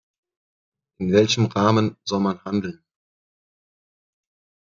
In 0.99 1.11
welchem 1.13 1.45
Rahmen 1.45 1.95
soll 2.05 2.21
man 2.21 2.43
handeln? 2.43 2.83